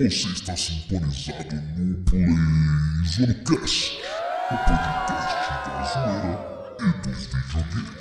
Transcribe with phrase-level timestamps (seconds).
[0.00, 2.24] Você está sintonizado no Play
[3.06, 4.00] Zonecast,
[4.50, 6.38] o podcast da zoeira
[6.80, 8.00] e dos videogames.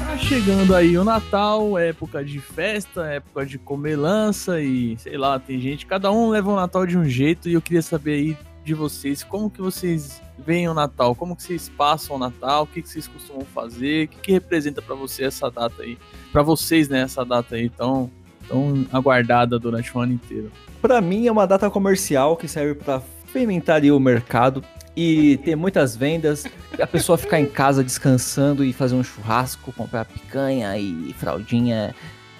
[0.00, 5.38] Tá chegando aí o Natal, época de festa, época de comer lança e sei lá,
[5.38, 8.36] tem gente, cada um leva o Natal de um jeito e eu queria saber aí
[8.64, 12.66] de vocês, como que vocês veem o Natal, como que vocês passam o Natal, o
[12.66, 15.98] que, que vocês costumam fazer, o que, que representa pra você essa data aí,
[16.32, 18.10] Pra vocês, né, essa data aí tão,
[18.48, 20.50] tão aguardada durante o ano inteiro.
[20.82, 24.64] Pra mim é uma data comercial que serve pra fermentar o mercado
[24.96, 26.44] e ter muitas vendas,
[26.80, 31.94] a pessoa ficar em casa descansando e fazer um churrasco, comprar picanha e fraldinha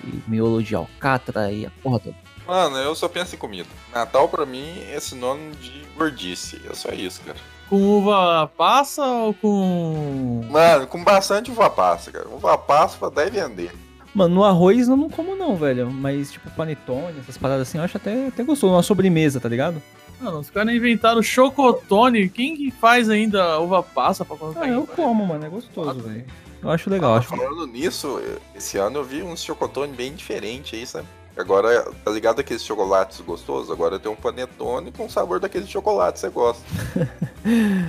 [0.07, 2.17] e miolo de alcatra e a porra toda.
[2.47, 3.69] Mano, eu só penso em comida.
[3.93, 6.61] Natal pra mim é sinônimo de gordice.
[6.69, 7.39] É só isso, cara.
[7.69, 10.47] Com uva passa ou com...
[10.51, 12.29] Mano, com bastante uva passa, cara.
[12.29, 13.73] Uva passa pra dar e vender.
[14.15, 17.85] Mano, no arroz eu não como não, velho, mas tipo panetone, essas paradas assim, eu
[17.85, 19.83] acho até, até gostoso, uma sobremesa, tá ligado?
[20.21, 24.87] Mano, os caras inventaram chocotone, quem que faz ainda uva passa pra colocar Ah, eu
[24.87, 26.25] como, mano, é gostoso, velho.
[26.65, 28.19] Eu acho legal, Ah, acho falando nisso,
[28.57, 31.07] esse ano eu vi uns chocotone bem diferentes aí, sabe?
[31.37, 33.71] Agora, tá ligado aqueles chocolates gostosos?
[33.71, 36.65] Agora tem um panetone com sabor daquele chocolate que você gosta.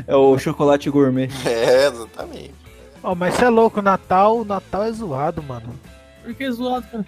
[0.06, 1.30] É o chocolate gourmet.
[1.46, 2.54] É, exatamente.
[3.02, 5.80] Ó, mas você é louco, Natal, Natal é zoado, mano.
[6.22, 7.06] Por que zoado, cara?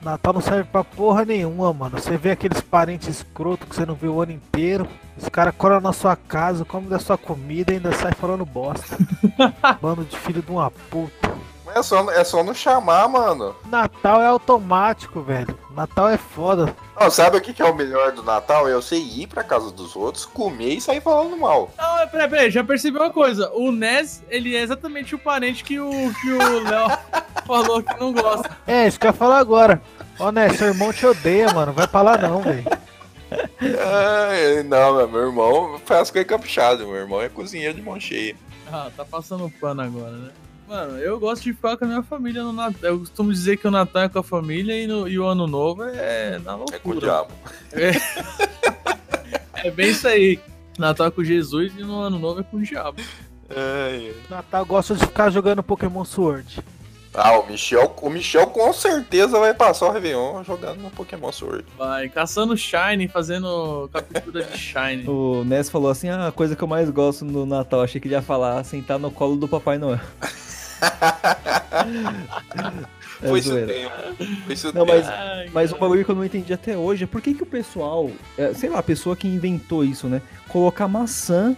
[0.00, 1.98] Natal não serve pra porra nenhuma, mano.
[1.98, 4.88] Você vê aqueles parentes escroto que você não vê o ano inteiro.
[5.16, 8.96] Os caras colam na sua casa, comem da sua comida e ainda sai falando bosta.
[9.80, 11.30] Bando de filho de uma puta.
[11.74, 13.54] É só, é só não chamar, mano.
[13.66, 15.56] Natal é automático, velho.
[15.70, 16.74] Natal é foda.
[16.98, 18.68] Não, sabe o que, que é o melhor do Natal?
[18.68, 21.70] É você ir pra casa dos outros, comer e sair falando mal.
[21.78, 23.50] Não, é, peraí, peraí, já percebi uma coisa.
[23.52, 25.90] O Nes, ele é exatamente o parente que o
[26.20, 26.88] que o Léo
[27.46, 28.50] falou que não gosta.
[28.66, 29.80] É, isso que eu ia falar agora.
[30.18, 31.72] Ó, né, seu irmão te odeia, mano.
[31.72, 32.64] Vai pra lá não, velho.
[33.60, 36.84] É, não, meu irmão faz coisa caprichada.
[36.84, 38.34] Meu irmão é cozinheiro de mão cheia.
[38.70, 40.30] Ah, tá passando pano agora, né?
[40.68, 42.90] Mano, eu gosto de ficar com a minha família no Natal.
[42.90, 45.46] Eu costumo dizer que o Natal é com a família e, no- e o Ano
[45.48, 46.76] Novo é na loucura.
[46.76, 47.30] É com o diabo.
[49.64, 50.38] É bem isso aí.
[50.78, 53.00] Natal é com Jesus e no Ano Novo é com o diabo.
[53.48, 54.14] É, é.
[54.30, 56.60] Natal gosta de ficar jogando Pokémon Sword.
[57.12, 61.64] Ah, o Michel, o Michel com certeza vai passar o Réveillon jogando no Pokémon Sword.
[61.76, 65.04] Vai caçando Shine, fazendo captura de Shine.
[65.10, 68.06] O Ness falou assim: ah, a coisa que eu mais gosto no Natal, achei que
[68.06, 70.00] ele ia falar sentar no colo do Papai Noel.
[73.22, 73.92] É Foi isso tempo.
[74.46, 74.96] Foi isso Não, tempo.
[74.96, 75.80] mas, Ai, mas um cara.
[75.84, 78.70] bagulho que eu não entendi até hoje é por que, que o pessoal, é, sei
[78.70, 80.22] lá, a pessoa que inventou isso, né?
[80.48, 81.54] Colocar maçã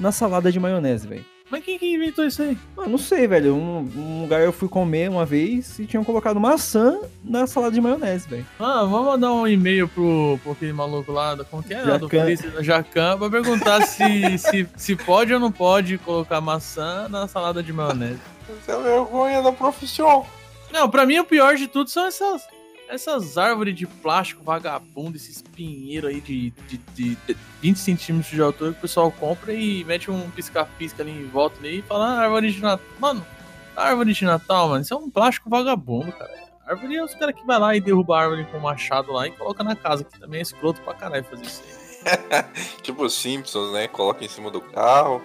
[0.00, 1.24] na salada de maionese, velho.
[1.54, 2.58] Mas quem que inventou isso aí?
[2.76, 3.54] Ah, não sei, velho.
[3.54, 7.80] Um, um lugar eu fui comer uma vez e tinham colocado maçã na salada de
[7.80, 8.46] maionese, velho.
[8.58, 11.82] Ah, vamos mandar um e-mail pro, pro aquele maluco lá, da- como que é?
[11.82, 12.08] Do Jacan.
[12.08, 14.02] Feliz- Jacan, pra perguntar se,
[14.38, 18.18] se, se pode ou não pode colocar maçã na salada de maionese.
[18.60, 20.26] Isso é vergonha da profissão.
[20.72, 22.42] Não, pra mim o pior de tudo são essas,
[22.88, 28.40] essas árvores de plástico vagabundo, esses pinheiros aí de, de, de, de 20 centímetros de
[28.40, 32.06] altura que o pessoal compra e mete um pisca-pisca ali em volta ali e fala,
[32.06, 32.86] ah, árvore de Natal.
[32.98, 33.26] Mano,
[33.76, 36.44] árvore de Natal, mano, isso é um plástico vagabundo, cara.
[36.66, 39.26] Árvore é os caras que vai lá e derruba a árvore com um machado lá
[39.26, 41.84] e coloca na casa, que também é escroto pra caralho fazer isso aí.
[42.82, 43.88] Tipo os Simpsons, né?
[43.88, 45.22] Coloca em cima do carro.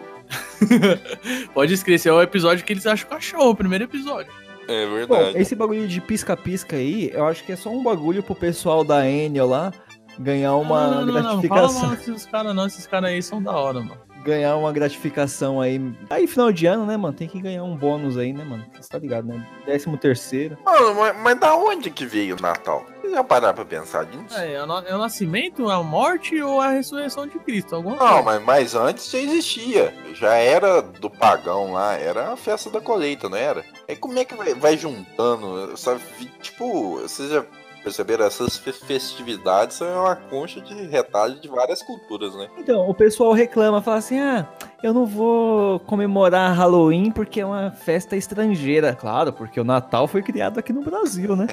[1.53, 4.31] Pode esse é o episódio que eles acham cachorro, o primeiro episódio.
[4.69, 5.37] É Bom, verdade.
[5.39, 9.09] esse bagulho de pisca-pisca aí, eu acho que é só um bagulho pro pessoal da
[9.09, 9.71] Enel lá
[10.19, 11.81] ganhar uma não, não, não, não, fala gratificação.
[11.87, 13.97] mal desses caras não, esses caras aí são da hora, mano.
[14.23, 15.81] ganhar uma gratificação aí.
[16.09, 17.13] Aí, final de ano, né, mano?
[17.15, 18.65] Tem que ganhar um bônus aí, né, mano?
[18.79, 19.47] Você tá ligado, né?
[19.65, 20.57] Décimo terceiro.
[20.65, 22.85] Mano, mas, mas da onde que veio o Natal?
[23.11, 24.35] Já pararam pra pensar nisso?
[24.37, 27.75] É, é o é o nascimento, a morte ou a ressurreição de Cristo?
[27.75, 28.23] Alguma Não, coisa.
[28.23, 29.93] mas, mas antes já existia.
[30.13, 33.65] Já era do pagão lá, era a festa da colheita, não era?
[33.87, 35.75] Aí como é que vai, vai juntando?
[35.77, 36.01] Sabe?
[36.41, 37.43] Tipo, vocês já
[37.79, 38.25] perceberam?
[38.25, 42.47] Essas fe- festividades são uma concha de retalho de várias culturas, né?
[42.57, 44.47] Então, o pessoal reclama, fala assim: ah,
[44.83, 48.93] eu não vou comemorar Halloween porque é uma festa estrangeira.
[48.95, 51.47] Claro, porque o Natal foi criado aqui no Brasil, né?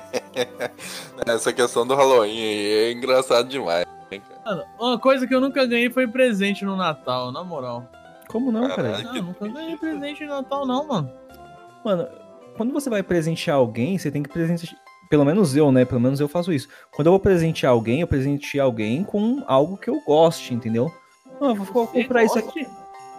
[1.27, 3.87] Essa questão do Halloween aí é engraçado demais.
[4.11, 4.23] cara?
[4.45, 7.85] Mano, uma coisa que eu nunca ganhei foi presente no Natal, na moral.
[8.29, 8.99] Como não, cara?
[8.99, 11.11] Não, eu nunca ganhei presente no Natal, não, mano.
[11.85, 12.09] Mano,
[12.57, 14.75] quando você vai presentear alguém, você tem que presentear.
[15.09, 15.85] Pelo menos eu, né?
[15.85, 16.69] Pelo menos eu faço isso.
[16.93, 20.91] Quando eu vou presentear alguém, eu presenteio alguém com algo que eu goste, entendeu?
[21.41, 22.67] Não, eu vou Você comprar isso aqui.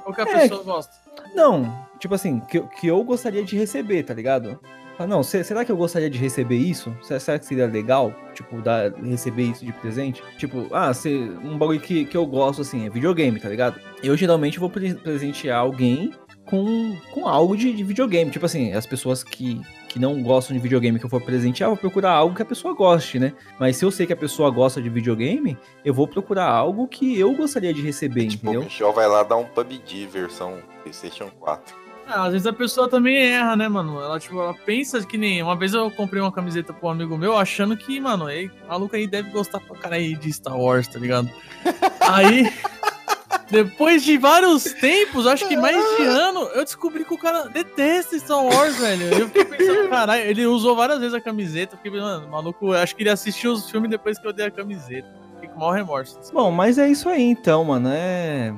[0.04, 0.40] Qualquer É.
[0.42, 0.94] pessoa gosta.
[1.36, 4.60] Não, tipo assim, que, eu- que eu gostaria de receber, tá ligado?
[5.00, 6.96] Ah, não, se- será que eu gostaria de receber isso?
[7.04, 10.24] Se- Será que seria legal, tipo, dar, receber isso de presente?
[10.40, 11.10] Tipo, ah, se,
[11.44, 13.80] um bagulho que, que eu gosto, assim, é videogame, tá ligado?
[14.02, 16.12] Eu geralmente vou pre- presentear alguém
[16.48, 18.32] com, com algo de, de videogame.
[18.32, 21.76] Tipo assim, as pessoas que, que não gostam de videogame que eu for presentear, eu
[21.76, 23.34] vou procurar algo que a pessoa goste, né?
[23.60, 27.20] Mas se eu sei que a pessoa gosta de videogame, eu vou procurar algo que
[27.20, 28.64] eu gostaria de receber, Tipo, o entendeu?
[28.64, 31.88] Michel vai lá dar um PUBG versão PlayStation 4.
[32.10, 34.00] Ah, às vezes a pessoa também erra, né, mano?
[34.00, 35.44] Ela, tipo, ela pensa que nem.
[35.44, 38.70] Uma vez eu comprei uma camiseta pra um amigo meu achando que, mano, aí, o
[38.70, 41.30] maluco aí deve gostar pra caralho de Star Wars, tá ligado?
[42.10, 42.50] Aí.
[43.50, 48.18] Depois de vários tempos, acho que mais de ano, eu descobri que o cara detesta
[48.20, 49.06] Star Wars, velho.
[49.06, 51.76] Eu fiquei pensando, caralho, ele usou várias vezes a camiseta.
[51.76, 54.52] Eu fiquei, mano, maluco, acho que ele assistiu os filmes depois que eu dei a
[54.52, 55.08] camiseta.
[55.36, 56.20] Fiquei com mau remorso.
[56.34, 57.90] Bom, mas é isso aí então, mano.
[57.92, 58.54] É.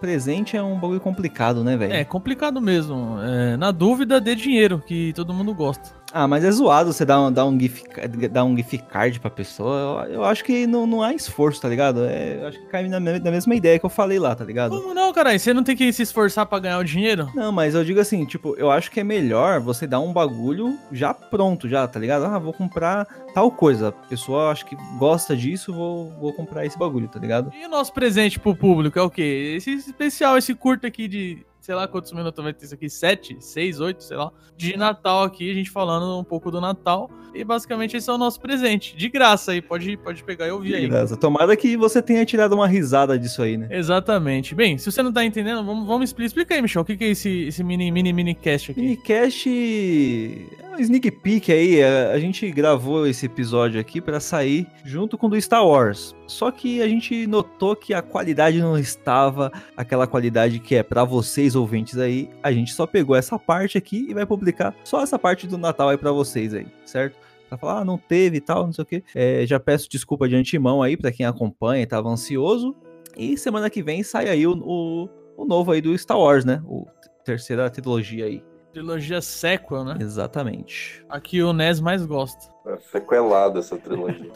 [0.00, 1.92] Presente é um bagulho complicado, né, velho?
[1.92, 3.20] É complicado mesmo.
[3.22, 6.01] É, na dúvida, dê dinheiro, que todo mundo gosta.
[6.12, 7.84] Ah, mas é zoado você dar um, dar um, gift,
[8.30, 10.06] dar um gift card pra pessoa.
[10.06, 12.04] Eu, eu acho que não, não há esforço, tá ligado?
[12.04, 14.78] É, eu acho que cai na, na mesma ideia que eu falei lá, tá ligado?
[14.78, 15.40] Como não, caralho?
[15.40, 17.30] Você não tem que se esforçar pra ganhar o dinheiro?
[17.34, 20.76] Não, mas eu digo assim, tipo, eu acho que é melhor você dar um bagulho
[20.90, 22.26] já pronto, já, tá ligado?
[22.26, 23.88] Ah, vou comprar tal coisa.
[23.88, 27.50] A pessoa acho que gosta disso, vou, vou comprar esse bagulho, tá ligado?
[27.58, 29.54] E o nosso presente pro público é o quê?
[29.56, 33.36] Esse especial, esse curto aqui de, sei lá quantos minutos vai ter isso aqui, sete,
[33.38, 37.08] seis, oito, sei lá, de Natal aqui, a gente falando um pouco do Natal.
[37.32, 38.94] E basicamente esse é o nosso presente.
[38.96, 40.88] De graça aí, pode, pode pegar e ouvir aí.
[40.88, 41.16] Beleza.
[41.16, 43.68] Tomara que você tenha tirado uma risada disso aí, né?
[43.70, 44.54] Exatamente.
[44.54, 46.26] Bem, se você não tá entendendo, vamos, vamos explicar.
[46.26, 48.80] Explica aí, Michel, o que, que é esse, esse mini, mini, mini cast aqui?
[48.80, 51.82] Minicast é um sneak peek aí.
[51.82, 56.14] A, a gente gravou esse episódio aqui pra sair junto com o do Star Wars.
[56.26, 61.04] Só que a gente notou que a qualidade não estava aquela qualidade que é pra
[61.04, 62.30] vocês ouvintes aí.
[62.42, 65.90] A gente só pegou essa parte aqui e vai publicar só essa parte do Natal
[65.90, 67.18] aí pra vocês aí, certo?
[67.48, 69.04] Pra falar, ah, não teve e tal, não sei o que.
[69.46, 72.74] já peço desculpa de antemão aí pra quem acompanha tava ansioso.
[73.16, 76.62] E semana que vem sai aí o, o, o novo aí do Star Wars, né?
[76.64, 76.86] O
[77.24, 78.42] terceira trilogia aí.
[78.72, 79.98] Trilogia sequel, né?
[80.00, 81.04] Exatamente.
[81.08, 82.50] Aqui o NES mais gosta.
[82.64, 84.30] É sequelada essa trilogia.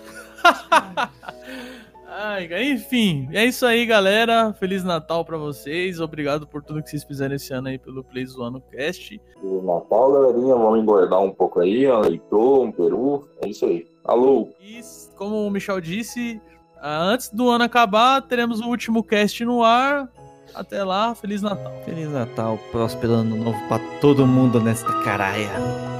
[2.08, 4.52] Ai, enfim, é isso aí, galera.
[4.54, 6.00] Feliz Natal pra vocês.
[6.00, 9.20] Obrigado por tudo que vocês fizeram esse ano aí pelo Play Zoando Cast.
[9.42, 12.00] O Natal, galerinha, vamos engordar um pouco aí, ó.
[12.00, 13.28] Leitor, um peru.
[13.42, 13.86] É isso aí.
[14.04, 14.48] Alô!
[14.60, 14.80] E
[15.14, 16.40] como o Michel disse,
[16.80, 20.10] ah, antes do ano acabar, teremos o último cast no ar.
[20.54, 21.72] Até lá, Feliz Natal.
[21.84, 25.95] Feliz Natal, próspero ano novo pra todo mundo nesta caralha.